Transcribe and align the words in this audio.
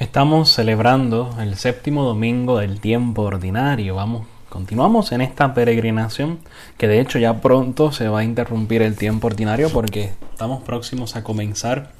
Estamos 0.00 0.50
celebrando 0.50 1.36
el 1.38 1.54
séptimo 1.54 2.02
domingo 2.02 2.58
del 2.58 2.80
tiempo 2.80 3.22
ordinario. 3.22 3.94
Vamos, 3.94 4.26
continuamos 4.48 5.12
en 5.12 5.20
esta 5.20 5.54
peregrinación 5.54 6.40
que 6.76 6.88
de 6.88 6.98
hecho 7.00 7.20
ya 7.20 7.40
pronto 7.40 7.92
se 7.92 8.08
va 8.08 8.18
a 8.18 8.24
interrumpir 8.24 8.82
el 8.82 8.96
tiempo 8.96 9.28
ordinario 9.28 9.70
porque 9.70 10.12
estamos 10.32 10.64
próximos 10.64 11.14
a 11.14 11.22
comenzar 11.22 11.92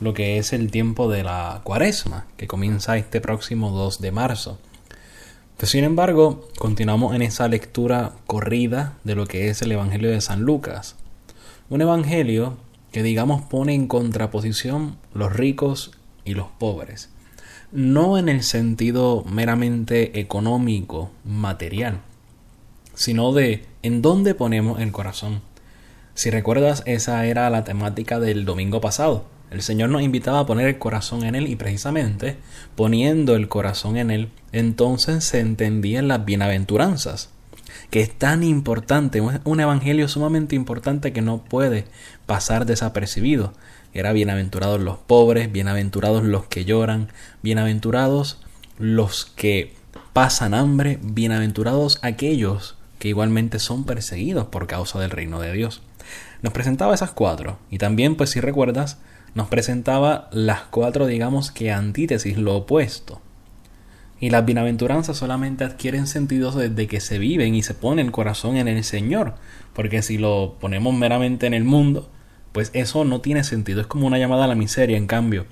lo 0.00 0.12
que 0.12 0.38
es 0.38 0.52
el 0.52 0.72
tiempo 0.72 1.08
de 1.08 1.22
la 1.22 1.60
cuaresma, 1.62 2.26
que 2.36 2.48
comienza 2.48 2.96
este 2.96 3.20
próximo 3.20 3.70
2 3.70 4.00
de 4.00 4.10
marzo. 4.10 4.58
Pues, 5.56 5.70
sin 5.70 5.84
embargo, 5.84 6.48
continuamos 6.58 7.14
en 7.14 7.22
esa 7.22 7.46
lectura 7.46 8.10
corrida 8.26 8.94
de 9.04 9.14
lo 9.14 9.28
que 9.28 9.50
es 9.50 9.62
el 9.62 9.70
Evangelio 9.70 10.10
de 10.10 10.20
San 10.20 10.42
Lucas. 10.42 10.96
Un 11.70 11.80
evangelio 11.80 12.56
que 12.90 13.04
digamos 13.04 13.42
pone 13.42 13.72
en 13.72 13.86
contraposición 13.86 14.98
los 15.14 15.32
ricos 15.32 15.92
y 16.24 16.34
los 16.34 16.48
pobres. 16.48 17.10
No 17.72 18.16
en 18.18 18.28
el 18.28 18.42
sentido 18.42 19.24
meramente 19.28 20.20
económico, 20.20 21.10
material, 21.24 22.00
sino 22.94 23.32
de 23.32 23.64
en 23.82 24.02
dónde 24.02 24.34
ponemos 24.34 24.80
el 24.80 24.92
corazón. 24.92 25.42
Si 26.14 26.30
recuerdas, 26.30 26.82
esa 26.86 27.26
era 27.26 27.50
la 27.50 27.64
temática 27.64 28.20
del 28.20 28.44
domingo 28.44 28.80
pasado. 28.80 29.26
El 29.50 29.62
Señor 29.62 29.90
nos 29.90 30.02
invitaba 30.02 30.40
a 30.40 30.46
poner 30.46 30.66
el 30.66 30.78
corazón 30.78 31.24
en 31.24 31.34
Él 31.34 31.46
y 31.48 31.56
precisamente 31.56 32.36
poniendo 32.74 33.36
el 33.36 33.48
corazón 33.48 33.96
en 33.96 34.10
Él, 34.10 34.30
entonces 34.52 35.24
se 35.24 35.40
entendían 35.40 36.08
las 36.08 36.24
bienaventuranzas 36.24 37.30
que 37.90 38.00
es 38.00 38.12
tan 38.12 38.42
importante, 38.42 39.20
un 39.20 39.60
evangelio 39.60 40.08
sumamente 40.08 40.56
importante 40.56 41.12
que 41.12 41.22
no 41.22 41.38
puede 41.38 41.84
pasar 42.26 42.66
desapercibido. 42.66 43.52
Era 43.96 44.12
bienaventurados 44.12 44.78
los 44.78 44.98
pobres, 44.98 45.50
bienaventurados 45.50 46.22
los 46.22 46.44
que 46.44 46.66
lloran, 46.66 47.08
bienaventurados 47.42 48.38
los 48.78 49.24
que 49.24 49.72
pasan 50.12 50.52
hambre, 50.52 50.98
bienaventurados 51.00 51.98
aquellos 52.02 52.76
que 52.98 53.08
igualmente 53.08 53.58
son 53.58 53.84
perseguidos 53.84 54.48
por 54.48 54.66
causa 54.66 55.00
del 55.00 55.10
reino 55.10 55.40
de 55.40 55.50
Dios. 55.54 55.80
Nos 56.42 56.52
presentaba 56.52 56.92
esas 56.92 57.12
cuatro 57.12 57.58
y 57.70 57.78
también, 57.78 58.16
pues 58.16 58.28
si 58.28 58.40
recuerdas, 58.40 58.98
nos 59.34 59.48
presentaba 59.48 60.28
las 60.30 60.60
cuatro, 60.64 61.06
digamos 61.06 61.50
que 61.50 61.72
antítesis, 61.72 62.36
lo 62.36 62.54
opuesto. 62.54 63.22
Y 64.20 64.28
las 64.28 64.44
bienaventuranzas 64.44 65.16
solamente 65.16 65.64
adquieren 65.64 66.06
sentido 66.06 66.52
desde 66.52 66.86
que 66.86 67.00
se 67.00 67.18
viven 67.18 67.54
y 67.54 67.62
se 67.62 67.72
pone 67.72 68.02
el 68.02 68.12
corazón 68.12 68.58
en 68.58 68.68
el 68.68 68.84
Señor. 68.84 69.36
Porque 69.72 70.02
si 70.02 70.18
lo 70.18 70.56
ponemos 70.60 70.92
meramente 70.92 71.46
en 71.46 71.54
el 71.54 71.64
mundo, 71.64 72.10
pues 72.56 72.70
eso 72.72 73.04
no 73.04 73.20
tiene 73.20 73.44
sentido. 73.44 73.82
Es 73.82 73.86
como 73.86 74.06
una 74.06 74.18
llamada 74.18 74.46
a 74.46 74.48
la 74.48 74.54
miseria. 74.54 74.96
En 74.96 75.06
cambio, 75.06 75.44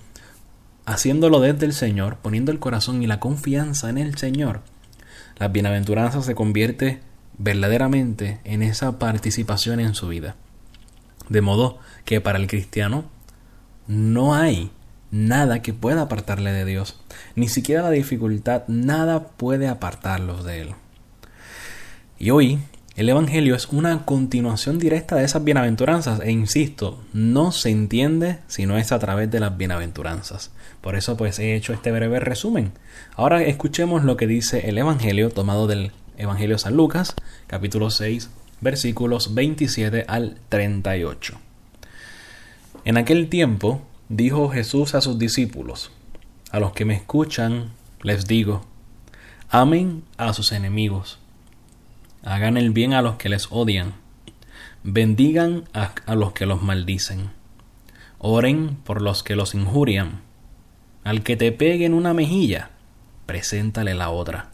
haciéndolo 0.86 1.38
desde 1.38 1.66
el 1.66 1.74
Señor, 1.74 2.16
poniendo 2.16 2.50
el 2.50 2.58
corazón 2.58 3.02
y 3.02 3.06
la 3.06 3.20
confianza 3.20 3.90
en 3.90 3.98
el 3.98 4.16
Señor, 4.16 4.62
las 5.36 5.52
bienaventuranzas 5.52 6.24
se 6.24 6.34
convierte 6.34 7.02
verdaderamente 7.36 8.40
en 8.44 8.62
esa 8.62 8.98
participación 8.98 9.80
en 9.80 9.94
su 9.94 10.08
vida. 10.08 10.36
De 11.28 11.42
modo 11.42 11.78
que 12.06 12.22
para 12.22 12.38
el 12.38 12.46
cristiano 12.46 13.04
no 13.86 14.34
hay 14.34 14.70
nada 15.10 15.60
que 15.60 15.74
pueda 15.74 16.00
apartarle 16.00 16.52
de 16.52 16.64
Dios. 16.64 16.98
Ni 17.34 17.48
siquiera 17.48 17.82
la 17.82 17.90
dificultad, 17.90 18.62
nada 18.66 19.28
puede 19.28 19.68
apartarlos 19.68 20.42
de 20.42 20.62
Él. 20.62 20.74
Y 22.18 22.30
hoy, 22.30 22.60
el 22.96 23.08
Evangelio 23.08 23.54
es 23.54 23.68
una 23.68 24.04
continuación 24.04 24.78
directa 24.78 25.16
de 25.16 25.24
esas 25.24 25.42
bienaventuranzas 25.44 26.20
e 26.20 26.30
insisto, 26.30 27.02
no 27.12 27.52
se 27.52 27.70
entiende 27.70 28.38
si 28.46 28.66
no 28.66 28.78
es 28.78 28.92
a 28.92 28.98
través 28.98 29.30
de 29.30 29.40
las 29.40 29.56
bienaventuranzas. 29.56 30.50
Por 30.80 30.96
eso 30.96 31.16
pues 31.16 31.38
he 31.38 31.56
hecho 31.56 31.72
este 31.72 31.90
breve 31.90 32.20
resumen. 32.20 32.72
Ahora 33.16 33.42
escuchemos 33.42 34.04
lo 34.04 34.16
que 34.16 34.26
dice 34.26 34.68
el 34.68 34.78
Evangelio 34.78 35.30
tomado 35.30 35.66
del 35.66 35.92
Evangelio 36.16 36.58
San 36.58 36.76
Lucas, 36.76 37.14
capítulo 37.46 37.90
6, 37.90 38.30
versículos 38.60 39.34
27 39.34 40.04
al 40.06 40.38
38. 40.48 41.38
En 42.84 42.96
aquel 42.96 43.28
tiempo, 43.28 43.82
Dijo 44.10 44.50
Jesús 44.50 44.94
a 44.94 45.00
sus 45.00 45.18
discípulos, 45.18 45.90
a 46.50 46.60
los 46.60 46.72
que 46.72 46.84
me 46.84 46.94
escuchan 46.94 47.70
les 48.02 48.26
digo, 48.26 48.66
amen 49.48 50.04
a 50.18 50.34
sus 50.34 50.52
enemigos, 50.52 51.18
hagan 52.24 52.56
el 52.56 52.70
bien 52.70 52.94
a 52.94 53.02
los 53.02 53.16
que 53.16 53.28
les 53.28 53.48
odian, 53.50 53.94
bendigan 54.82 55.64
a, 55.74 56.14
los 56.14 56.32
que 56.32 56.46
los 56.46 56.62
maldicen, 56.62 57.30
oren 58.18 58.76
por 58.76 59.02
los 59.02 59.22
que 59.22 59.36
los 59.36 59.54
injurian, 59.54 60.22
al 61.04 61.22
que 61.22 61.36
te 61.36 61.52
pegue 61.52 61.84
en 61.84 61.92
una 61.92 62.14
mejilla, 62.14 62.70
preséntale 63.26 63.94
la 63.94 64.08
otra, 64.08 64.50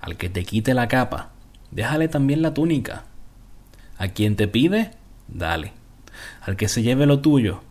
al 0.00 0.16
que 0.16 0.28
te 0.28 0.44
quite 0.44 0.74
la 0.74 0.88
capa, 0.88 1.30
déjale 1.70 2.08
también 2.08 2.42
la 2.42 2.54
túnica, 2.54 3.04
a 3.96 4.08
quien 4.08 4.34
te 4.34 4.48
pide, 4.48 4.90
dale, 5.28 5.72
al 6.40 6.56
que 6.56 6.68
se 6.68 6.82
lleve 6.82 7.06
lo 7.06 7.20
tuyo, 7.20 7.62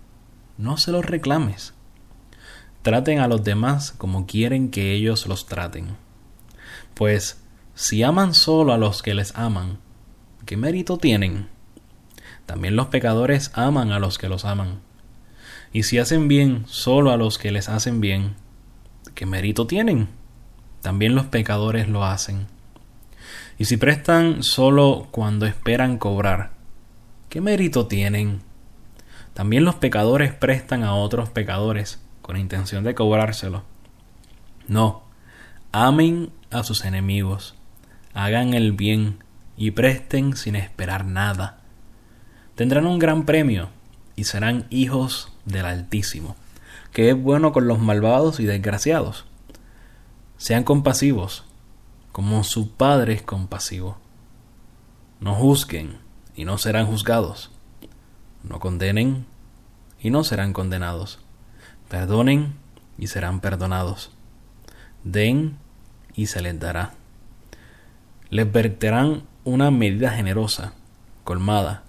no 0.58 0.78
se 0.78 0.92
los 0.92 1.06
reclames. 1.06 1.74
Traten 2.82 3.20
a 3.20 3.28
los 3.28 3.44
demás 3.44 3.92
como 3.92 4.26
quieren 4.26 4.72
que 4.72 4.94
ellos 4.94 5.28
los 5.28 5.46
traten. 5.46 5.98
Pues 6.94 7.39
si 7.80 8.04
aman 8.04 8.34
solo 8.34 8.74
a 8.74 8.78
los 8.78 9.02
que 9.02 9.14
les 9.14 9.34
aman, 9.38 9.78
¿qué 10.46 10.58
mérito 10.58 10.98
tienen? 10.98 11.48
También 12.46 12.76
los 12.76 12.88
pecadores 12.88 13.52
aman 13.54 13.94
a 13.94 14.00
los 14.00 14.18
que 14.18 14.28
los 14.28 14.44
aman. 14.44 14.82
Y 15.72 15.84
si 15.84 15.98
hacen 15.98 16.28
bien 16.28 16.66
solo 16.68 17.10
a 17.10 17.16
los 17.16 17.38
que 17.38 17.54
les 17.54 17.70
hacen 17.70 18.02
bien, 18.02 18.36
¿qué 19.16 19.26
mérito 19.26 19.66
tienen? 19.66 20.10
También 20.82 21.16
los 21.16 21.28
pecadores 21.28 21.88
lo 21.88 22.04
hacen. 22.04 22.48
Y 23.58 23.64
si 23.64 23.78
prestan 23.78 24.44
solo 24.44 25.08
cuando 25.12 25.46
esperan 25.46 25.98
cobrar, 25.98 26.52
¿qué 27.30 27.40
mérito 27.40 27.88
tienen? 27.88 28.42
También 29.34 29.64
los 29.64 29.76
pecadores 29.76 30.34
prestan 30.34 30.84
a 30.84 30.96
otros 30.96 31.30
pecadores 31.30 32.02
con 32.24 32.36
intención 32.36 32.84
de 32.84 32.94
cobrárselo. 32.94 33.64
No, 34.68 35.04
amen 35.72 36.30
a 36.52 36.64
sus 36.64 36.84
enemigos, 36.84 37.56
hagan 38.14 38.54
el 38.54 38.74
bien 38.74 39.24
y 39.58 39.72
presten 39.72 40.36
sin 40.36 40.56
esperar 40.56 41.06
nada. 41.06 41.60
Tendrán 42.56 42.88
un 42.88 43.00
gran 43.00 43.26
premio 43.26 43.70
y 44.16 44.26
serán 44.26 44.66
hijos 44.70 45.32
del 45.46 45.66
Altísimo, 45.66 46.36
que 46.92 47.10
es 47.10 47.22
bueno 47.22 47.52
con 47.52 47.68
los 47.68 47.80
malvados 47.80 48.40
y 48.40 48.46
desgraciados. 48.46 49.26
Sean 50.38 50.64
compasivos, 50.64 51.46
como 52.12 52.44
su 52.44 52.72
Padre 52.72 53.14
es 53.14 53.22
compasivo. 53.22 53.98
No 55.20 55.36
juzguen 55.36 55.98
y 56.36 56.46
no 56.46 56.58
serán 56.58 56.86
juzgados 56.86 57.52
no 58.44 58.60
condenen 58.60 59.26
y 60.00 60.10
no 60.10 60.24
serán 60.24 60.54
condenados. 60.54 61.20
Perdonen 61.90 62.56
y 62.98 63.08
serán 63.08 63.42
perdonados. 63.42 64.12
Den 65.04 65.58
y 66.16 66.28
se 66.28 66.42
les 66.42 66.60
dará. 66.60 66.94
Les 68.30 68.52
verterán 68.52 69.24
una 69.44 69.72
medida 69.72 70.12
generosa, 70.12 70.74
colmada, 71.24 71.84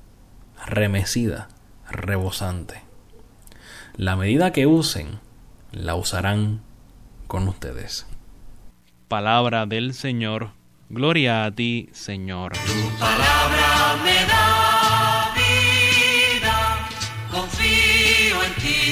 remecida, 0.66 1.48
rebosante. 1.90 2.82
La 3.96 4.16
medida 4.16 4.52
que 4.52 4.66
usen, 4.66 5.20
la 5.72 5.94
usarán 5.94 6.62
con 7.26 7.46
ustedes. 7.48 8.06
Palabra 9.08 9.66
del 9.66 9.92
Señor. 9.92 10.52
Gloria 10.88 11.44
a 11.44 11.50
ti, 11.50 11.90
Señor. 11.92 12.52
Tu 12.52 12.98
palabra 12.98 13.96
me 14.02 14.26
da 14.26 14.40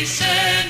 Señor. 0.09 0.68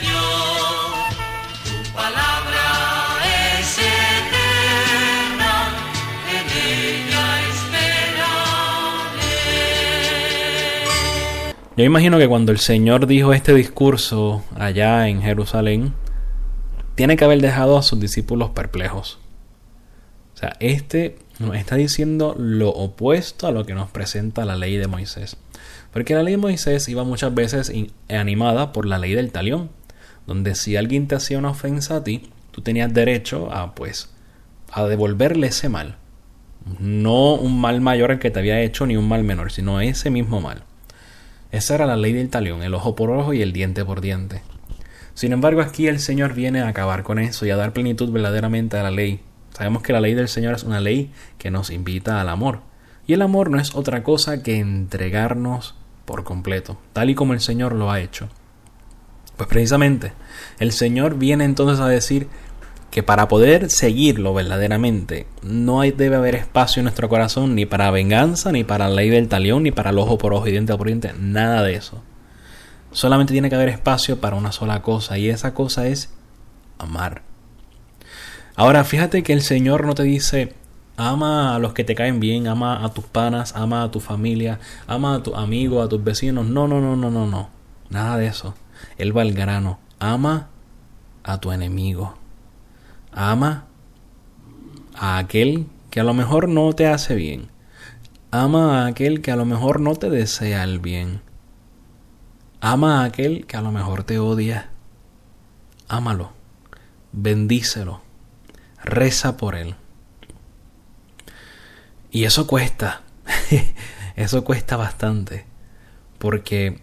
Yo 11.79 11.85
imagino 11.85 12.19
que 12.19 12.27
cuando 12.27 12.51
el 12.51 12.59
Señor 12.59 13.07
dijo 13.07 13.33
este 13.33 13.55
discurso 13.55 14.43
allá 14.57 15.07
en 15.07 15.23
Jerusalén, 15.23 15.93
tiene 16.97 17.17
que 17.17 17.25
haber 17.25 17.41
dejado 17.41 17.79
a 17.79 17.85
sus 17.85 18.01
discípulos 18.01 18.51
perplejos. 18.51 19.21
O 20.35 20.39
sea, 20.39 20.57
este 20.59 21.19
nos 21.39 21.55
está 21.55 21.77
diciendo 21.77 22.35
lo 22.37 22.71
opuesto 22.71 23.47
a 23.47 23.53
lo 23.53 23.65
que 23.65 23.75
nos 23.75 23.91
presenta 23.91 24.45
la 24.45 24.57
ley 24.57 24.77
de 24.77 24.89
Moisés. 24.89 25.37
Porque 25.93 26.17
la 26.17 26.25
ley 26.25 26.33
de 26.33 26.39
Moisés 26.39 26.89
iba 26.89 27.05
muchas 27.05 27.33
veces 27.33 27.73
animada 28.09 28.73
por 28.73 28.85
la 28.85 28.99
ley 28.99 29.15
del 29.15 29.31
talión, 29.31 29.71
donde 30.27 30.57
si 30.57 30.75
alguien 30.75 31.07
te 31.07 31.15
hacía 31.15 31.39
una 31.39 31.51
ofensa 31.51 31.95
a 31.95 32.03
ti, 32.03 32.29
tú 32.51 32.61
tenías 32.61 32.93
derecho 32.93 33.53
a 33.53 33.77
pues 33.77 34.13
a 34.73 34.83
devolverle 34.87 35.47
ese 35.47 35.69
mal. 35.69 35.95
No 36.81 37.35
un 37.35 37.61
mal 37.61 37.81
mayor 37.81 38.11
el 38.11 38.19
que 38.19 38.33
te 38.33 38.41
había 38.41 38.63
hecho 38.63 38.85
ni 38.85 38.97
un 38.97 39.07
mal 39.07 39.23
menor, 39.23 39.53
sino 39.53 39.81
ese 39.81 40.11
mismo 40.11 40.41
mal. 40.41 40.65
Esa 41.51 41.75
era 41.75 41.87
la 41.87 41.97
ley 41.97 42.13
del 42.13 42.29
talión, 42.29 42.63
el 42.63 42.75
ojo 42.75 42.95
por 42.95 43.11
ojo 43.11 43.33
y 43.33 43.43
el 43.43 43.53
diente 43.53 43.85
por 43.85 44.01
diente. 44.01 44.43
Sin 45.15 45.33
embargo, 45.33 45.63
aquí 45.63 45.89
el 45.89 45.99
Señor 45.99 46.35
viene 46.35 46.61
a 46.61 46.69
acabar 46.69 47.03
con 47.03 47.19
eso 47.19 47.47
y 47.47 47.51
a 47.51 47.57
dar 47.57 47.73
plenitud 47.73 48.11
verdaderamente 48.13 48.77
a 48.77 48.83
la 48.83 48.91
ley. 48.91 49.21
Sabemos 49.53 49.83
que 49.83 49.93
la 49.93 50.01
ley 50.01 50.15
del 50.15 50.29
Señor 50.29 50.55
es 50.55 50.63
una 50.63 50.81
ley 50.81 51.11
que 51.39 51.51
nos 51.51 51.71
invita 51.71 52.21
al 52.21 52.29
amor. 52.29 52.61
Y 53.07 53.15
el 53.15 53.23
amor 53.23 53.51
no 53.51 53.59
es 53.59 53.75
otra 53.75 54.05
cosa 54.05 54.43
que 54.43 54.59
entregarnos 54.59 55.75
por 56.05 56.25
completo, 56.25 56.79
tal 56.93 57.11
y 57.11 57.15
como 57.15 57.33
el 57.33 57.41
Señor 57.41 57.75
lo 57.75 57.91
ha 57.91 58.01
hecho. 58.01 58.29
Pues 59.37 59.49
precisamente, 59.49 60.13
el 60.59 60.73
Señor 60.73 61.17
viene 61.17 61.45
entonces 61.45 61.81
a 61.81 61.89
decir 61.89 62.29
que 62.99 63.05
para 63.05 63.29
poder 63.29 63.71
seguirlo 63.71 64.35
verdaderamente 64.35 65.29
no 65.45 65.81
hay, 65.81 65.93
debe 65.93 66.17
haber 66.17 66.35
espacio 66.35 66.81
en 66.81 66.87
nuestro 66.87 67.09
corazón 67.09 67.55
ni 67.55 67.65
para 67.65 67.93
venganza, 67.93 68.51
ni 68.51 68.65
para 68.65 68.89
la 68.89 68.97
ley 68.97 69.09
del 69.09 69.29
talión, 69.29 69.63
ni 69.63 69.71
para 69.71 69.91
el 69.91 69.99
ojo 69.99 70.19
por 70.19 70.35
ojo 70.35 70.49
y 70.49 70.51
diente 70.51 70.77
por 70.77 70.89
diente, 70.89 71.13
nada 71.17 71.63
de 71.63 71.75
eso. 71.75 72.03
Solamente 72.91 73.33
tiene 73.33 73.51
que 73.51 73.55
haber 73.55 73.69
espacio 73.69 74.21
para 74.21 74.35
una 74.35 74.51
sola 74.51 74.83
cosa 74.83 75.17
y 75.17 75.29
esa 75.29 75.55
cosa 75.55 75.87
es 75.87 76.13
amar. 76.77 77.23
Ahora 78.57 78.83
fíjate 78.83 79.23
que 79.23 79.33
el 79.33 79.43
Señor 79.43 79.87
no 79.87 79.95
te 79.95 80.03
dice 80.03 80.55
ama 80.97 81.55
a 81.55 81.61
los 81.61 81.75
que 81.75 81.85
te 81.85 81.95
caen 81.95 82.19
bien, 82.19 82.49
ama 82.49 82.85
a 82.85 82.89
tus 82.89 83.05
panas, 83.05 83.55
ama 83.55 83.85
a 83.85 83.93
tu 83.93 84.01
familia, 84.01 84.59
ama 84.89 85.15
a 85.15 85.23
tus 85.23 85.37
amigos, 85.37 85.87
a 85.87 85.89
tus 85.89 86.03
vecinos. 86.03 86.47
No, 86.47 86.67
no, 86.67 86.81
no, 86.81 86.97
no, 86.97 87.13
no, 87.13 87.29
no. 87.29 87.49
Nada 87.91 88.17
de 88.17 88.27
eso. 88.27 88.57
Él 88.97 89.17
va 89.17 89.23
al 89.23 89.35
grano. 89.35 89.79
Ama 90.01 90.49
a 91.23 91.39
tu 91.39 91.53
enemigo. 91.53 92.19
Ama 93.13 93.67
a 94.95 95.19
aquel 95.19 95.67
que 95.91 96.01
a 96.01 96.05
lo 96.05 96.15
mejor 96.15 96.49
no 96.49 96.73
te 96.73 96.87
hace 96.87 97.15
bien. 97.15 97.51
Ama 98.31 98.83
a 98.83 98.87
aquel 98.87 99.23
que 99.23 99.31
a 99.31 99.37
lo 99.37 99.45
mejor 99.45 99.81
no 99.81 99.97
te 99.97 100.11
desea 100.11 100.65
el 100.65 100.81
bien. 100.81 101.23
Ama 102.61 103.01
a 103.01 103.05
aquel 103.05 103.47
que 103.47 103.57
a 103.57 103.63
lo 103.63 103.73
mejor 103.73 104.05
te 104.05 104.19
odia. 104.19 104.71
Ámalo. 105.89 106.33
Bendícelo. 107.13 108.03
Reza 108.85 109.37
por 109.37 109.55
él. 109.55 109.77
Y 112.11 112.25
eso 112.25 112.47
cuesta. 112.47 113.03
eso 114.17 114.45
cuesta 114.45 114.77
bastante. 114.77 115.47
Porque 116.19 116.81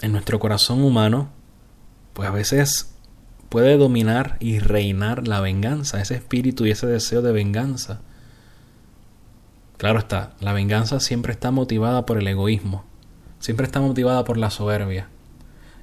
en 0.00 0.12
nuestro 0.12 0.40
corazón 0.40 0.82
humano, 0.82 1.30
pues 2.12 2.28
a 2.28 2.32
veces 2.32 2.91
puede 3.52 3.76
dominar 3.76 4.38
y 4.40 4.60
reinar 4.60 5.28
la 5.28 5.42
venganza, 5.42 6.00
ese 6.00 6.14
espíritu 6.14 6.64
y 6.64 6.70
ese 6.70 6.86
deseo 6.86 7.20
de 7.20 7.32
venganza. 7.32 8.00
Claro 9.76 9.98
está, 9.98 10.32
la 10.40 10.54
venganza 10.54 11.00
siempre 11.00 11.34
está 11.34 11.50
motivada 11.50 12.06
por 12.06 12.16
el 12.16 12.26
egoísmo, 12.26 12.86
siempre 13.40 13.66
está 13.66 13.82
motivada 13.82 14.24
por 14.24 14.38
la 14.38 14.48
soberbia. 14.48 15.10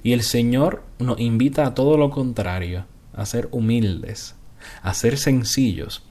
Y 0.02 0.14
el 0.14 0.22
Señor 0.24 0.82
nos 0.98 1.20
invita 1.20 1.64
a 1.64 1.74
todo 1.76 1.96
lo 1.96 2.10
contrario, 2.10 2.86
a 3.14 3.24
ser 3.24 3.48
humildes, 3.52 4.34
a 4.82 4.92
ser 4.92 5.16
sencillos, 5.16 6.02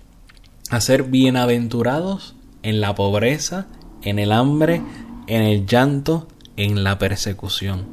a 0.69 0.79
ser 0.79 1.03
bienaventurados 1.03 2.37
en 2.63 2.79
la 2.79 2.95
pobreza, 2.95 3.67
en 4.01 4.17
el 4.17 4.31
hambre, 4.31 4.81
en 5.27 5.41
el 5.41 5.65
llanto, 5.65 6.29
en 6.55 6.85
la 6.85 6.97
persecución. 6.99 7.85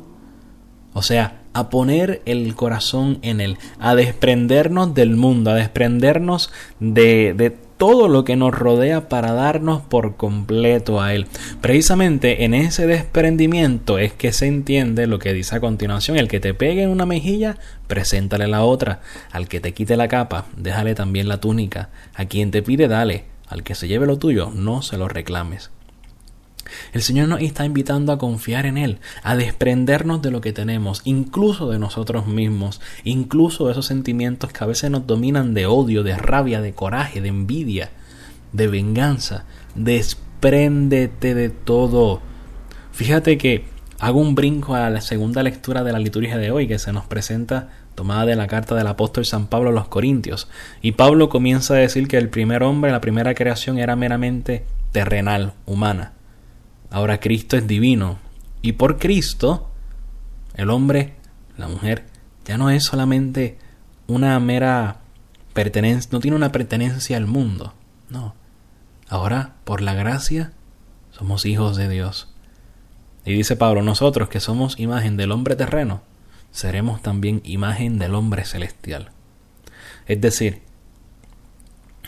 O 0.92 1.02
sea, 1.02 1.40
a 1.56 1.70
poner 1.70 2.22
el 2.26 2.54
corazón 2.54 3.18
en 3.22 3.40
Él, 3.40 3.56
a 3.78 3.94
desprendernos 3.94 4.94
del 4.94 5.16
mundo, 5.16 5.50
a 5.50 5.54
desprendernos 5.54 6.52
de, 6.80 7.34
de 7.34 7.50
todo 7.76 8.08
lo 8.08 8.24
que 8.24 8.36
nos 8.36 8.54
rodea 8.54 9.08
para 9.08 9.32
darnos 9.32 9.82
por 9.82 10.16
completo 10.16 11.00
a 11.00 11.14
Él. 11.14 11.26
Precisamente 11.60 12.44
en 12.44 12.54
ese 12.54 12.86
desprendimiento 12.86 13.98
es 13.98 14.12
que 14.12 14.32
se 14.32 14.46
entiende 14.46 15.06
lo 15.06 15.18
que 15.18 15.32
dice 15.32 15.56
a 15.56 15.60
continuación. 15.60 16.16
El 16.16 16.28
que 16.28 16.40
te 16.40 16.54
pegue 16.54 16.82
en 16.82 16.90
una 16.90 17.06
mejilla, 17.06 17.58
preséntale 17.86 18.46
la 18.46 18.64
otra. 18.64 19.00
Al 19.30 19.48
que 19.48 19.60
te 19.60 19.72
quite 19.72 19.96
la 19.96 20.08
capa, 20.08 20.46
déjale 20.56 20.94
también 20.94 21.28
la 21.28 21.40
túnica. 21.40 21.90
A 22.14 22.26
quien 22.26 22.50
te 22.50 22.62
pide, 22.62 22.88
dale. 22.88 23.24
Al 23.48 23.62
que 23.62 23.74
se 23.74 23.88
lleve 23.88 24.06
lo 24.06 24.18
tuyo, 24.18 24.50
no 24.54 24.82
se 24.82 24.98
lo 24.98 25.08
reclames. 25.08 25.70
El 26.92 27.02
Señor 27.02 27.28
nos 27.28 27.40
está 27.40 27.64
invitando 27.64 28.12
a 28.12 28.18
confiar 28.18 28.66
en 28.66 28.78
Él, 28.78 28.98
a 29.22 29.36
desprendernos 29.36 30.22
de 30.22 30.30
lo 30.30 30.40
que 30.40 30.52
tenemos, 30.52 31.02
incluso 31.04 31.70
de 31.70 31.78
nosotros 31.78 32.26
mismos, 32.26 32.80
incluso 33.04 33.66
de 33.66 33.72
esos 33.72 33.86
sentimientos 33.86 34.52
que 34.52 34.64
a 34.64 34.66
veces 34.66 34.90
nos 34.90 35.06
dominan 35.06 35.54
de 35.54 35.66
odio, 35.66 36.02
de 36.02 36.16
rabia, 36.16 36.60
de 36.60 36.72
coraje, 36.72 37.20
de 37.20 37.28
envidia, 37.28 37.90
de 38.52 38.68
venganza. 38.68 39.44
Despréndete 39.74 41.34
de 41.34 41.50
todo. 41.50 42.20
Fíjate 42.92 43.38
que 43.38 43.64
hago 43.98 44.20
un 44.20 44.34
brinco 44.34 44.74
a 44.74 44.90
la 44.90 45.00
segunda 45.00 45.42
lectura 45.42 45.84
de 45.84 45.92
la 45.92 45.98
liturgia 45.98 46.36
de 46.38 46.50
hoy 46.50 46.66
que 46.68 46.78
se 46.78 46.92
nos 46.92 47.06
presenta 47.06 47.68
tomada 47.94 48.26
de 48.26 48.36
la 48.36 48.46
carta 48.46 48.74
del 48.74 48.86
apóstol 48.86 49.24
San 49.24 49.48
Pablo 49.48 49.70
a 49.70 49.72
los 49.72 49.88
Corintios. 49.88 50.48
Y 50.82 50.92
Pablo 50.92 51.28
comienza 51.28 51.74
a 51.74 51.78
decir 51.78 52.06
que 52.06 52.18
el 52.18 52.28
primer 52.28 52.62
hombre, 52.62 52.92
la 52.92 53.00
primera 53.00 53.34
creación 53.34 53.78
era 53.78 53.96
meramente 53.96 54.64
terrenal, 54.92 55.54
humana. 55.64 56.12
Ahora 56.90 57.20
Cristo 57.20 57.56
es 57.56 57.66
divino. 57.66 58.18
Y 58.62 58.72
por 58.72 58.98
Cristo, 58.98 59.70
el 60.54 60.70
hombre, 60.70 61.14
la 61.56 61.68
mujer, 61.68 62.06
ya 62.44 62.58
no 62.58 62.70
es 62.70 62.84
solamente 62.84 63.58
una 64.06 64.38
mera 64.40 65.00
pertenencia, 65.52 66.10
no 66.12 66.20
tiene 66.20 66.36
una 66.36 66.52
pertenencia 66.52 67.16
al 67.16 67.26
mundo. 67.26 67.74
No. 68.08 68.34
Ahora, 69.08 69.54
por 69.64 69.80
la 69.82 69.94
gracia, 69.94 70.52
somos 71.10 71.44
hijos 71.46 71.76
de 71.76 71.88
Dios. 71.88 72.28
Y 73.24 73.32
dice 73.32 73.56
Pablo, 73.56 73.82
nosotros 73.82 74.28
que 74.28 74.40
somos 74.40 74.78
imagen 74.78 75.16
del 75.16 75.32
hombre 75.32 75.56
terreno, 75.56 76.02
seremos 76.50 77.02
también 77.02 77.40
imagen 77.44 77.98
del 77.98 78.14
hombre 78.14 78.44
celestial. 78.44 79.10
Es 80.06 80.20
decir, 80.20 80.62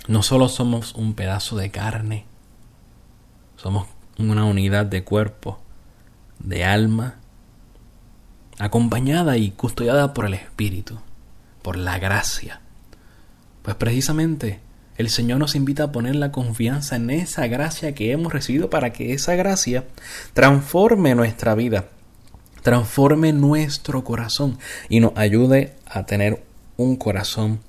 no 0.07 0.23
solo 0.23 0.49
somos 0.49 0.95
un 0.95 1.15
pedazo 1.15 1.57
de 1.57 1.71
carne, 1.71 2.27
somos 3.57 3.87
una 4.19 4.45
unidad 4.45 4.87
de 4.87 5.05
cuerpo, 5.05 5.61
de 6.39 6.65
alma, 6.65 7.17
acompañada 8.59 9.37
y 9.37 9.51
custodiada 9.53 10.13
por 10.13 10.27
el 10.27 10.35
Espíritu, 10.35 10.99
por 11.63 11.77
la 11.77 11.99
gracia. 11.99 12.61
Pues 13.63 13.77
precisamente 13.77 14.61
el 14.97 15.11
Señor 15.11 15.39
nos 15.39 15.55
invita 15.55 15.85
a 15.85 15.93
poner 15.93 16.17
la 16.17 16.33
confianza 16.33 16.97
en 16.97 17.11
esa 17.11 17.47
gracia 17.47 17.95
que 17.95 18.11
hemos 18.11 18.33
recibido 18.33 18.69
para 18.69 18.93
que 18.93 19.13
esa 19.13 19.37
gracia 19.37 19.85
transforme 20.33 21.15
nuestra 21.15 21.55
vida, 21.55 21.87
transforme 22.63 23.33
nuestro 23.33 24.03
corazón 24.03 24.59
y 24.89 24.99
nos 24.99 25.13
ayude 25.17 25.75
a 25.87 26.05
tener 26.07 26.43
un 26.77 26.97
corazón, 26.97 27.61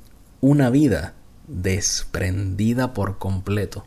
una 0.42 0.72
vida 0.72 1.14
desprendida 1.48 2.94
por 2.94 3.20
completo. 3.20 3.86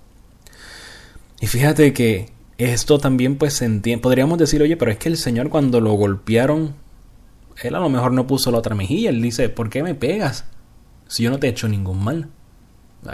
Y 1.40 1.48
fíjate 1.48 1.92
que 1.92 2.30
esto 2.64 2.98
también 2.98 3.36
pues 3.36 3.54
se 3.54 3.64
entiende. 3.64 4.02
Podríamos 4.02 4.38
decir, 4.38 4.62
oye, 4.62 4.76
pero 4.76 4.90
es 4.90 4.98
que 4.98 5.08
el 5.08 5.16
Señor 5.16 5.48
cuando 5.48 5.80
lo 5.80 5.92
golpearon, 5.92 6.74
él 7.62 7.74
a 7.74 7.80
lo 7.80 7.88
mejor 7.88 8.12
no 8.12 8.26
puso 8.26 8.50
la 8.50 8.58
otra 8.58 8.74
mejilla. 8.74 9.10
Él 9.10 9.22
dice, 9.22 9.48
¿por 9.48 9.70
qué 9.70 9.82
me 9.82 9.94
pegas? 9.94 10.44
Si 11.06 11.22
yo 11.22 11.30
no 11.30 11.38
te 11.38 11.46
he 11.46 11.50
hecho 11.50 11.68
ningún 11.68 12.02
mal. 12.02 12.28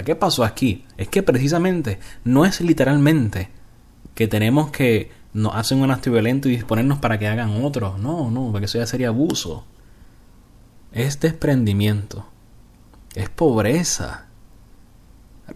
¿Qué 0.05 0.15
pasó 0.15 0.45
aquí? 0.45 0.85
Es 0.97 1.09
que 1.09 1.23
precisamente 1.23 1.99
no 2.25 2.45
es 2.45 2.61
literalmente 2.61 3.51
que 4.15 4.29
tenemos 4.29 4.71
que 4.71 5.11
nos 5.33 5.55
hacen 5.55 5.81
un 5.81 5.91
acto 5.91 6.11
violento 6.11 6.49
y 6.49 6.53
disponernos 6.53 6.99
para 6.99 7.19
que 7.19 7.29
hagan 7.29 7.65
otro. 7.65 7.97
No, 7.99 8.31
no, 8.31 8.51
porque 8.51 8.67
eso 8.67 8.79
ya 8.79 8.87
sería 8.87 9.09
abuso. 9.09 9.65
Es 10.93 11.21
desprendimiento. 11.21 12.27
Es 13.15 13.29
pobreza. 13.31 14.27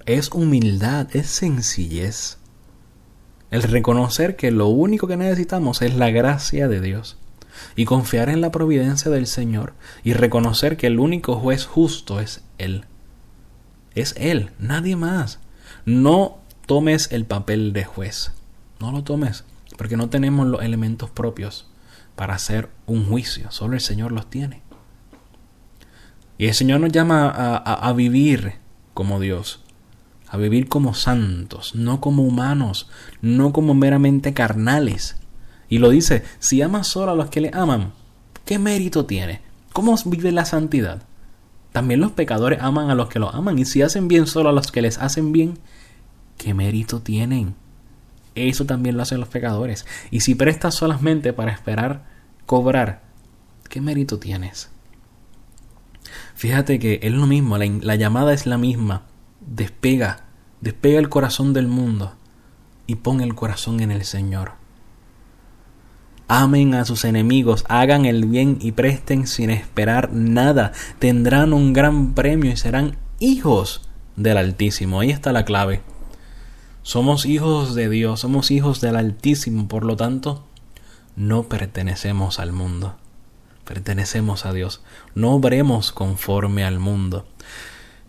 Es 0.06 0.30
humildad. 0.30 1.08
Es 1.14 1.26
sencillez. 1.26 2.38
El 3.52 3.62
reconocer 3.62 4.34
que 4.34 4.50
lo 4.50 4.66
único 4.68 5.06
que 5.06 5.16
necesitamos 5.16 5.82
es 5.82 5.94
la 5.94 6.10
gracia 6.10 6.68
de 6.68 6.80
Dios 6.80 7.18
y 7.76 7.84
confiar 7.84 8.28
en 8.30 8.40
la 8.40 8.50
providencia 8.50 9.10
del 9.10 9.26
Señor 9.26 9.74
y 10.02 10.14
reconocer 10.14 10.76
que 10.76 10.86
el 10.86 10.98
único 10.98 11.36
juez 11.36 11.66
justo 11.66 12.18
es 12.18 12.42
Él. 12.58 12.86
Es 13.94 14.14
Él, 14.16 14.50
nadie 14.58 14.96
más. 14.96 15.38
No 15.84 16.38
tomes 16.66 17.12
el 17.12 17.26
papel 17.26 17.72
de 17.74 17.84
juez. 17.84 18.32
No 18.80 18.90
lo 18.90 19.04
tomes, 19.04 19.44
porque 19.76 19.96
no 19.98 20.08
tenemos 20.08 20.46
los 20.46 20.62
elementos 20.62 21.10
propios 21.10 21.68
para 22.16 22.34
hacer 22.34 22.70
un 22.86 23.06
juicio. 23.06 23.50
Solo 23.50 23.74
el 23.74 23.80
Señor 23.80 24.12
los 24.12 24.30
tiene. 24.30 24.62
Y 26.38 26.46
el 26.46 26.54
Señor 26.54 26.80
nos 26.80 26.90
llama 26.90 27.28
a, 27.28 27.56
a- 27.56 27.92
vivir 27.92 28.54
como 28.94 29.20
Dios, 29.20 29.61
a 30.32 30.38
vivir 30.38 30.66
como 30.66 30.94
santos, 30.94 31.74
no 31.74 32.00
como 32.00 32.22
humanos, 32.22 32.88
no 33.20 33.52
como 33.52 33.74
meramente 33.74 34.32
carnales. 34.32 35.16
Y 35.68 35.76
lo 35.76 35.90
dice, 35.90 36.24
si 36.38 36.62
amas 36.62 36.86
solo 36.86 37.12
a 37.12 37.14
los 37.14 37.28
que 37.28 37.42
le 37.42 37.50
aman, 37.52 37.92
¿qué 38.46 38.58
mérito 38.58 39.04
tiene? 39.04 39.42
¿Cómo 39.74 39.94
vive 40.06 40.32
la 40.32 40.46
santidad? 40.46 41.02
También 41.72 42.00
los 42.00 42.12
pecadores 42.12 42.62
aman 42.62 42.88
a 42.88 42.94
los 42.94 43.10
que 43.10 43.18
los 43.18 43.34
aman, 43.34 43.58
y 43.58 43.66
si 43.66 43.82
hacen 43.82 44.08
bien 44.08 44.26
solo 44.26 44.48
a 44.48 44.52
los 44.52 44.72
que 44.72 44.80
les 44.80 44.96
hacen 44.96 45.32
bien, 45.32 45.58
¿qué 46.38 46.54
mérito 46.54 47.02
tienen? 47.02 47.54
Eso 48.34 48.64
también 48.64 48.96
lo 48.96 49.02
hacen 49.02 49.20
los 49.20 49.28
pecadores. 49.28 49.84
Y 50.10 50.20
si 50.20 50.34
prestas 50.34 50.74
solamente 50.74 51.34
para 51.34 51.52
esperar 51.52 52.06
cobrar, 52.46 53.02
¿qué 53.68 53.82
mérito 53.82 54.18
tienes? 54.18 54.70
Fíjate 56.34 56.78
que 56.78 57.00
es 57.02 57.12
lo 57.12 57.26
mismo, 57.26 57.58
la, 57.58 57.66
la 57.66 57.96
llamada 57.96 58.32
es 58.32 58.46
la 58.46 58.56
misma. 58.56 59.11
Despega, 59.46 60.24
despega 60.60 60.98
el 60.98 61.08
corazón 61.08 61.52
del 61.52 61.66
mundo 61.66 62.14
y 62.86 62.96
pon 62.96 63.20
el 63.20 63.34
corazón 63.34 63.80
en 63.80 63.90
el 63.90 64.04
Señor. 64.04 64.52
Amen 66.28 66.74
a 66.74 66.84
sus 66.84 67.04
enemigos, 67.04 67.64
hagan 67.68 68.06
el 68.06 68.24
bien 68.24 68.58
y 68.60 68.72
presten 68.72 69.26
sin 69.26 69.50
esperar 69.50 70.12
nada. 70.12 70.72
Tendrán 70.98 71.52
un 71.52 71.72
gran 71.72 72.14
premio 72.14 72.50
y 72.52 72.56
serán 72.56 72.96
hijos 73.18 73.82
del 74.16 74.38
Altísimo. 74.38 75.00
Ahí 75.00 75.10
está 75.10 75.32
la 75.32 75.44
clave. 75.44 75.82
Somos 76.82 77.26
hijos 77.26 77.74
de 77.74 77.88
Dios, 77.88 78.20
somos 78.20 78.50
hijos 78.50 78.80
del 78.80 78.96
Altísimo, 78.96 79.68
por 79.68 79.84
lo 79.84 79.96
tanto, 79.96 80.44
no 81.14 81.44
pertenecemos 81.44 82.40
al 82.40 82.52
mundo, 82.52 82.96
pertenecemos 83.64 84.46
a 84.46 84.52
Dios, 84.52 84.82
no 85.14 85.32
obremos 85.32 85.92
conforme 85.92 86.64
al 86.64 86.80
mundo. 86.80 87.24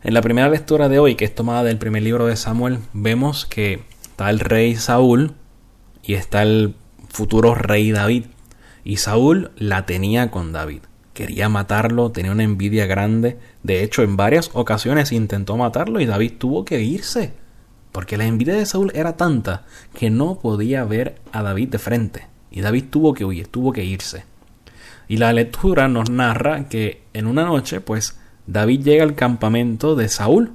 En 0.04 0.14
la 0.14 0.22
primera 0.22 0.50
lectura 0.50 0.90
de 0.90 1.00
hoy, 1.00 1.16
que 1.16 1.24
es 1.24 1.34
tomada 1.34 1.64
del 1.64 1.78
primer 1.78 2.04
libro 2.04 2.26
de 2.26 2.36
Samuel, 2.36 2.80
vemos 2.92 3.46
que 3.46 3.84
está 4.02 4.30
el 4.30 4.42
rey 4.42 4.76
Saúl 4.76 5.36
y 6.04 6.16
está 6.16 6.42
el 6.42 6.76
futuro 7.08 7.56
rey 7.56 7.92
David. 7.92 8.26
Y 8.84 8.98
Saúl 8.98 9.52
la 9.56 9.86
tenía 9.86 10.30
con 10.30 10.52
David. 10.52 10.82
Quería 11.14 11.48
matarlo, 11.48 12.12
tenía 12.12 12.34
una 12.34 12.44
envidia 12.44 12.86
grande. 12.86 13.40
De 13.64 13.82
hecho, 13.82 14.04
en 14.04 14.18
varias 14.18 14.50
ocasiones 14.54 15.14
intentó 15.14 15.56
matarlo 15.56 16.02
y 16.02 16.06
David 16.06 16.34
tuvo 16.38 16.66
que 16.66 16.82
irse. 16.82 17.32
Porque 17.94 18.18
la 18.18 18.26
envidia 18.26 18.56
de 18.56 18.66
Saúl 18.66 18.92
era 18.96 19.16
tanta 19.16 19.64
que 19.98 20.10
no 20.10 20.38
podía 20.38 20.84
ver 20.84 21.16
a 21.32 21.44
David 21.44 21.70
de 21.70 21.80
frente. 21.80 22.28
Y 22.52 22.60
David 22.60 22.86
tuvo 22.90 23.14
que 23.14 23.24
huir, 23.24 23.48
tuvo 23.48 23.72
que 23.72 23.86
irse. 23.86 24.26
Y 25.08 25.16
la 25.16 25.32
lectura 25.32 25.88
nos 25.88 26.10
narra 26.10 26.68
que 26.68 27.04
en 27.14 27.26
una 27.26 27.46
noche, 27.46 27.80
pues, 27.80 28.18
David 28.48 28.84
llega 28.84 29.04
al 29.04 29.16
campamento 29.16 29.96
de 29.96 30.10
Saúl. 30.10 30.52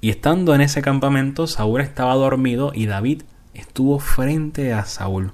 Y 0.00 0.10
estando 0.10 0.54
en 0.54 0.60
ese 0.60 0.82
campamento, 0.82 1.46
Saúl 1.46 1.80
estaba 1.80 2.14
dormido 2.14 2.72
y 2.74 2.86
David 2.86 3.22
estuvo 3.54 3.98
frente 3.98 4.72
a 4.72 4.84
Saúl. 4.84 5.32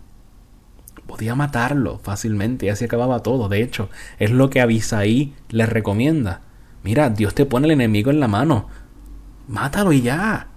Podía 1.06 1.34
matarlo 1.34 1.98
fácilmente 1.98 2.66
y 2.66 2.68
así 2.68 2.84
acababa 2.84 3.22
todo. 3.22 3.48
De 3.48 3.62
hecho, 3.62 3.90
es 4.18 4.30
lo 4.30 4.50
que 4.50 4.60
Abisaí 4.60 5.34
le 5.50 5.66
recomienda. 5.66 6.40
Mira, 6.84 7.10
Dios 7.10 7.34
te 7.34 7.44
pone 7.44 7.66
el 7.66 7.72
enemigo 7.72 8.10
en 8.10 8.20
la 8.20 8.28
mano. 8.28 8.68
Mátalo 9.48 9.92
y 9.92 10.02
ya. 10.02 10.48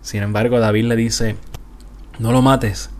Sin 0.00 0.22
embargo, 0.22 0.58
David 0.58 0.84
le 0.86 0.96
dice, 0.96 1.36
no 2.18 2.32
lo 2.32 2.42
mates, 2.42 2.90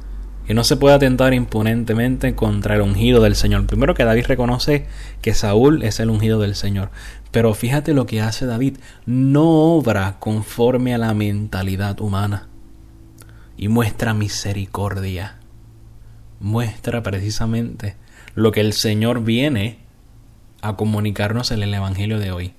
que 0.47 0.55
no 0.55 0.63
se 0.65 0.77
puede 0.77 0.95
atentar 0.95 1.35
imponentemente 1.35 2.35
contra 2.35 2.77
el 2.77 2.83
ungido 2.83 3.21
del 3.23 3.35
Señor. 3.35 3.67
Primero 3.67 3.95
que 3.95 4.05
David 4.05 4.27
reconoce 4.27 4.87
que 5.21 5.35
Saúl 5.35 5.83
es 5.83 5.99
el 5.99 6.11
ungido 6.11 6.39
del 6.39 6.55
Señor. 6.55 6.91
Pero 7.33 7.53
fíjate 7.53 7.95
lo 7.95 8.07
que 8.07 8.21
hace 8.21 8.47
David. 8.47 8.79
No 9.07 9.45
obra 9.75 10.17
conforme 10.21 10.95
a 10.95 10.99
la 10.99 11.15
mentalidad 11.15 12.01
humana. 12.01 12.49
Y 13.57 13.69
muestra 13.69 14.15
misericordia. 14.15 15.37
Muestra 16.39 17.03
precisamente 17.03 17.97
lo 18.35 18.53
que 18.53 18.61
el 18.61 18.73
Señor 18.73 19.25
viene 19.25 19.79
a 20.63 20.77
comunicarnos 20.77 21.51
en 21.51 21.63
el 21.63 21.75
Evangelio 21.75 22.19
de 22.19 22.31
hoy. 22.31 22.53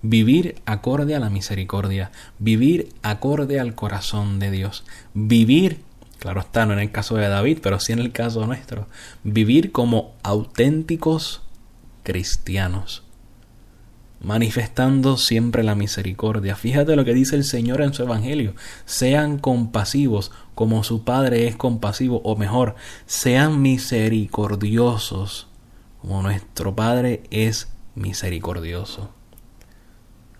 Vivir 0.00 0.56
acorde 0.66 1.14
a 1.14 1.20
la 1.20 1.30
misericordia, 1.30 2.10
vivir 2.38 2.90
acorde 3.02 3.58
al 3.58 3.74
corazón 3.74 4.38
de 4.38 4.50
Dios, 4.50 4.84
vivir, 5.14 5.80
claro 6.24 6.40
está, 6.40 6.64
no 6.64 6.72
en 6.72 6.78
el 6.78 6.90
caso 6.90 7.16
de 7.16 7.28
David, 7.28 7.58
pero 7.62 7.78
sí 7.78 7.92
en 7.92 7.98
el 7.98 8.10
caso 8.10 8.46
nuestro, 8.46 8.88
vivir 9.24 9.72
como 9.72 10.14
auténticos 10.22 11.42
cristianos, 12.02 13.02
manifestando 14.22 15.18
siempre 15.18 15.62
la 15.62 15.74
misericordia. 15.74 16.56
Fíjate 16.56 16.96
lo 16.96 17.04
que 17.04 17.12
dice 17.12 17.36
el 17.36 17.44
Señor 17.44 17.82
en 17.82 17.92
su 17.92 18.04
Evangelio, 18.04 18.54
sean 18.86 19.36
compasivos 19.36 20.32
como 20.54 20.82
su 20.82 21.04
Padre 21.04 21.46
es 21.46 21.56
compasivo, 21.56 22.22
o 22.24 22.36
mejor, 22.36 22.74
sean 23.04 23.60
misericordiosos 23.60 25.48
como 26.00 26.22
nuestro 26.22 26.74
Padre 26.74 27.24
es 27.30 27.68
misericordioso. 27.96 29.10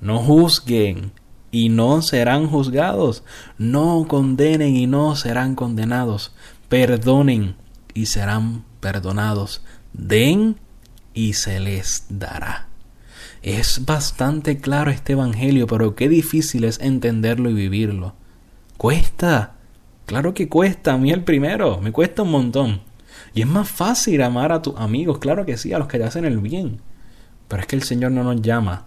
No 0.00 0.20
juzguen 0.20 1.12
y 1.54 1.68
no 1.68 2.02
serán 2.02 2.48
juzgados. 2.48 3.22
No 3.58 4.06
condenen 4.08 4.74
y 4.74 4.88
no 4.88 5.14
serán 5.14 5.54
condenados. 5.54 6.34
Perdonen 6.68 7.54
y 7.94 8.06
serán 8.06 8.64
perdonados. 8.80 9.62
Den 9.92 10.56
y 11.12 11.34
se 11.34 11.60
les 11.60 12.06
dará. 12.08 12.66
Es 13.40 13.84
bastante 13.84 14.58
claro 14.58 14.90
este 14.90 15.12
Evangelio, 15.12 15.68
pero 15.68 15.94
qué 15.94 16.08
difícil 16.08 16.64
es 16.64 16.80
entenderlo 16.80 17.50
y 17.50 17.54
vivirlo. 17.54 18.16
Cuesta. 18.76 19.54
Claro 20.06 20.34
que 20.34 20.48
cuesta. 20.48 20.94
A 20.94 20.98
mí 20.98 21.12
el 21.12 21.22
primero. 21.22 21.80
Me 21.80 21.92
cuesta 21.92 22.22
un 22.22 22.32
montón. 22.32 22.80
Y 23.32 23.42
es 23.42 23.46
más 23.46 23.68
fácil 23.68 24.22
amar 24.22 24.50
a 24.50 24.60
tus 24.60 24.74
amigos. 24.76 25.18
Claro 25.18 25.46
que 25.46 25.56
sí, 25.56 25.72
a 25.72 25.78
los 25.78 25.86
que 25.86 25.98
te 25.98 26.04
hacen 26.04 26.24
el 26.24 26.38
bien. 26.38 26.80
Pero 27.46 27.62
es 27.62 27.68
que 27.68 27.76
el 27.76 27.84
Señor 27.84 28.10
no 28.10 28.24
nos 28.24 28.42
llama 28.42 28.86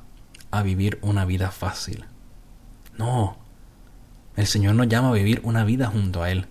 a 0.52 0.64
vivir 0.64 1.00
una 1.02 1.24
vida 1.24 1.50
fácil. 1.50 2.04
No. 2.98 3.38
El 4.36 4.48
Señor 4.48 4.76
nos 4.76 4.88
llama 4.88 5.10
a 5.10 5.14
vivir 5.14 5.42
una 5.44 5.64
vida 5.64 5.88
junto 5.88 6.24
a 6.24 6.32
Él. 6.32 6.48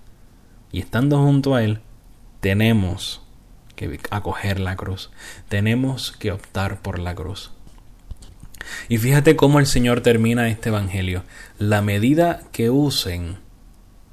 Y 0.72 0.80
estando 0.80 1.18
junto 1.18 1.54
a 1.54 1.62
Él, 1.62 1.80
tenemos 2.40 3.22
que 3.74 4.00
acoger 4.10 4.60
la 4.60 4.76
cruz. 4.76 5.10
Tenemos 5.48 6.12
que 6.12 6.32
optar 6.32 6.80
por 6.80 6.98
la 6.98 7.14
cruz. 7.14 7.52
Y 8.88 8.98
fíjate 8.98 9.36
cómo 9.36 9.60
el 9.60 9.66
Señor 9.66 10.00
termina 10.00 10.48
este 10.48 10.70
Evangelio. 10.70 11.22
La 11.58 11.82
medida 11.82 12.42
que 12.52 12.70
usen, 12.70 13.38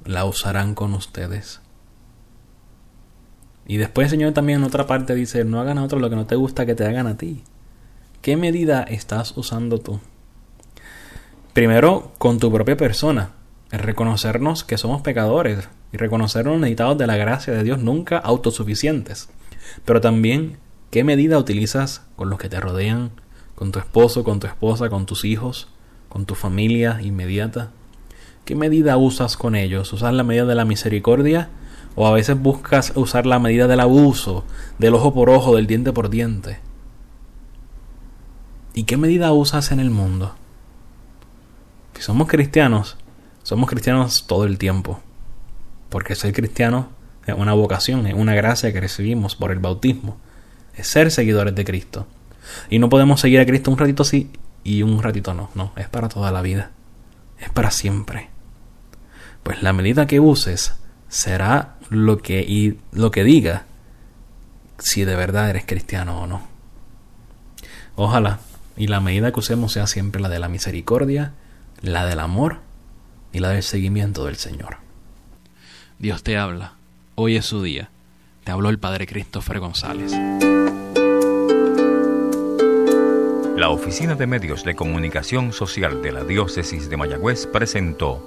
la 0.04 0.24
usarán 0.24 0.74
con 0.74 0.94
ustedes. 0.94 1.60
Y 3.66 3.78
después 3.78 4.06
el 4.06 4.10
Señor 4.10 4.32
también 4.32 4.60
en 4.60 4.64
otra 4.64 4.86
parte 4.86 5.14
dice, 5.14 5.44
no 5.44 5.60
hagan 5.60 5.78
a 5.78 5.84
otros 5.84 6.00
lo 6.00 6.10
que 6.10 6.16
no 6.16 6.26
te 6.26 6.36
gusta 6.36 6.66
que 6.66 6.74
te 6.74 6.84
hagan 6.84 7.06
a 7.06 7.16
ti. 7.16 7.42
¿Qué 8.20 8.36
medida 8.36 8.82
estás 8.82 9.36
usando 9.36 9.78
tú? 9.78 10.00
Primero, 11.54 12.10
con 12.18 12.40
tu 12.40 12.50
propia 12.50 12.76
persona. 12.76 13.30
Reconocernos 13.70 14.64
que 14.64 14.76
somos 14.76 15.02
pecadores 15.02 15.68
y 15.92 15.96
reconocernos 15.98 16.58
necesitados 16.58 16.98
de 16.98 17.06
la 17.06 17.16
gracia 17.16 17.52
de 17.52 17.62
Dios, 17.62 17.78
nunca 17.78 18.18
autosuficientes. 18.18 19.28
Pero 19.84 20.00
también, 20.00 20.56
¿qué 20.90 21.04
medida 21.04 21.38
utilizas 21.38 22.02
con 22.16 22.28
los 22.28 22.40
que 22.40 22.48
te 22.48 22.58
rodean? 22.58 23.12
Con 23.54 23.70
tu 23.70 23.78
esposo, 23.78 24.24
con 24.24 24.40
tu 24.40 24.48
esposa, 24.48 24.88
con 24.88 25.06
tus 25.06 25.24
hijos, 25.24 25.68
con 26.08 26.26
tu 26.26 26.34
familia 26.34 27.00
inmediata. 27.00 27.70
¿Qué 28.44 28.56
medida 28.56 28.96
usas 28.96 29.36
con 29.36 29.54
ellos? 29.54 29.92
¿Usas 29.92 30.12
la 30.12 30.24
medida 30.24 30.46
de 30.46 30.56
la 30.56 30.64
misericordia? 30.64 31.50
¿O 31.94 32.08
a 32.08 32.12
veces 32.12 32.36
buscas 32.36 32.90
usar 32.96 33.26
la 33.26 33.38
medida 33.38 33.68
del 33.68 33.78
abuso, 33.78 34.44
del 34.80 34.94
ojo 34.94 35.14
por 35.14 35.30
ojo, 35.30 35.54
del 35.54 35.68
diente 35.68 35.92
por 35.92 36.10
diente? 36.10 36.58
¿Y 38.74 38.82
qué 38.82 38.96
medida 38.96 39.32
usas 39.32 39.70
en 39.70 39.78
el 39.78 39.90
mundo? 39.90 40.34
Si 41.94 42.02
somos 42.02 42.28
cristianos, 42.28 42.96
somos 43.42 43.68
cristianos 43.68 44.26
todo 44.26 44.44
el 44.44 44.58
tiempo. 44.58 45.00
Porque 45.88 46.14
ser 46.14 46.32
cristiano 46.32 46.88
es 47.26 47.34
una 47.34 47.52
vocación, 47.52 48.06
es 48.06 48.14
una 48.14 48.34
gracia 48.34 48.72
que 48.72 48.80
recibimos 48.80 49.36
por 49.36 49.52
el 49.52 49.58
bautismo. 49.58 50.18
Es 50.76 50.88
ser 50.88 51.10
seguidores 51.10 51.54
de 51.54 51.64
Cristo. 51.64 52.06
Y 52.68 52.78
no 52.78 52.88
podemos 52.88 53.20
seguir 53.20 53.40
a 53.40 53.46
Cristo 53.46 53.70
un 53.70 53.78
ratito 53.78 54.04
sí 54.04 54.30
y 54.64 54.82
un 54.82 55.02
ratito 55.02 55.34
no. 55.34 55.50
No, 55.54 55.72
es 55.76 55.88
para 55.88 56.08
toda 56.08 56.32
la 56.32 56.42
vida. 56.42 56.70
Es 57.38 57.50
para 57.50 57.70
siempre. 57.70 58.28
Pues 59.42 59.62
la 59.62 59.72
medida 59.72 60.06
que 60.06 60.20
uses 60.20 60.74
será 61.08 61.76
lo 61.90 62.18
que, 62.18 62.40
y 62.40 62.78
lo 62.92 63.10
que 63.10 63.24
diga 63.24 63.66
si 64.78 65.04
de 65.04 65.16
verdad 65.16 65.50
eres 65.50 65.64
cristiano 65.64 66.22
o 66.22 66.26
no. 66.26 66.42
Ojalá 67.96 68.40
y 68.76 68.88
la 68.88 69.00
medida 69.00 69.32
que 69.32 69.40
usemos 69.40 69.72
sea 69.72 69.86
siempre 69.86 70.20
la 70.20 70.28
de 70.28 70.38
la 70.38 70.48
misericordia, 70.48 71.32
la 71.80 72.06
del 72.06 72.20
amor 72.20 72.60
y 73.32 73.40
la 73.40 73.50
del 73.50 73.62
seguimiento 73.62 74.24
del 74.26 74.36
Señor. 74.36 74.78
Dios 75.98 76.22
te 76.22 76.36
habla. 76.36 76.74
Hoy 77.14 77.36
es 77.36 77.46
su 77.46 77.62
día. 77.62 77.90
Te 78.44 78.52
habló 78.52 78.68
el 78.68 78.78
Padre 78.78 79.06
Christopher 79.06 79.58
González. 79.60 80.12
La 83.56 83.70
Oficina 83.70 84.14
de 84.14 84.26
Medios 84.26 84.64
de 84.64 84.74
Comunicación 84.74 85.52
Social 85.52 86.02
de 86.02 86.12
la 86.12 86.24
Diócesis 86.24 86.90
de 86.90 86.96
Mayagüez 86.96 87.46
presentó 87.46 88.22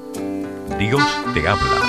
Dios 0.80 1.04
te 1.34 1.48
habla. 1.48 1.87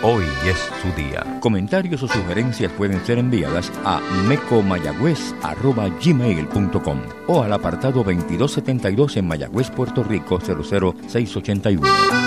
Hoy 0.00 0.22
es 0.46 0.56
su 0.80 0.92
día. 0.92 1.40
Comentarios 1.40 2.04
o 2.04 2.08
sugerencias 2.08 2.70
pueden 2.72 3.04
ser 3.04 3.18
enviadas 3.18 3.72
a 3.84 4.00
mecomayagüez.gmail.com 4.28 7.00
o 7.26 7.42
al 7.42 7.52
apartado 7.52 8.04
2272 8.04 9.16
en 9.16 9.26
Mayagüez, 9.26 9.70
Puerto 9.70 10.04
Rico 10.04 10.38
00681. 10.38 12.17